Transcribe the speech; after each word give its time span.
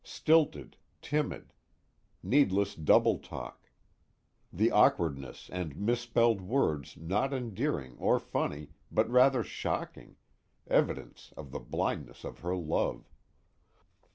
Stilted, 0.03 0.77
timid; 1.03 1.53
needless 2.23 2.75
doubletalk; 2.75 3.69
the 4.51 4.71
awkwardness 4.71 5.47
and 5.53 5.75
misspelled 5.77 6.41
words 6.41 6.97
not 6.97 7.31
endearing 7.31 7.99
or 7.99 8.17
funny 8.19 8.69
but 8.91 9.07
rather 9.11 9.43
shocking, 9.43 10.15
evidence 10.65 11.33
of 11.37 11.51
the 11.51 11.59
blindness 11.59 12.23
of 12.23 12.39
her 12.39 12.55
love. 12.55 13.05